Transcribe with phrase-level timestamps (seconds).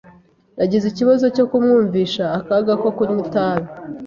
[0.57, 3.67] Nagize ikibazo cyo kumwumvisha akaga ko kunywa itabi.